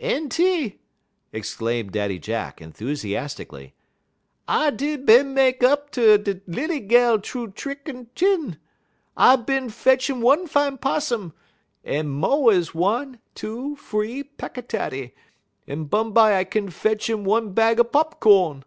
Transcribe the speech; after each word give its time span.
"Enty!" 0.00 0.78
exclaimed 1.32 1.90
Daddy 1.90 2.20
Jack, 2.20 2.60
enthusiastically, 2.62 3.74
"I 4.46 4.70
did 4.70 5.04
bin 5.04 5.34
mek 5.34 5.64
up 5.64 5.90
ter 5.90 6.16
da' 6.16 6.40
lilly 6.46 6.78
gal 6.78 7.18
troo 7.18 7.48
t'ick 7.50 7.88
un 7.88 8.06
t'in. 8.14 8.56
I 9.16 9.34
bin 9.34 9.68
fetch 9.68 10.08
'im 10.08 10.20
one 10.20 10.46
fine 10.46 10.78
'possum, 10.78 11.32
un 11.84 12.06
mo' 12.08 12.50
ez 12.50 12.72
one, 12.72 13.18
two, 13.34 13.74
free 13.74 14.22
peck 14.22 14.56
a 14.56 14.62
taty, 14.62 15.12
un 15.66 15.86
bumbye 15.86 16.36
I 16.36 16.44
bin 16.44 16.70
fetch 16.70 17.10
'im 17.10 17.24
one 17.24 17.52
bag 17.52 17.80
pop 17.90 18.20
co'n. 18.20 18.62